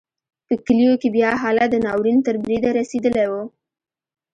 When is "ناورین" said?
1.85-2.17